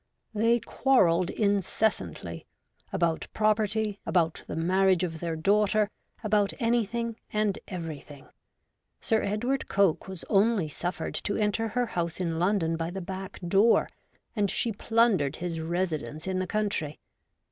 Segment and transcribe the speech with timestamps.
[0.33, 2.47] They quarrelled incessantly—
[2.91, 5.91] about property, about the marriage of their daughter,
[6.23, 8.25] about anything and everything.
[8.99, 13.39] Sir Edward Coke was only suffered to enter her house in London by the back
[13.41, 13.87] door,
[14.35, 16.97] and she plundered his residence in the country.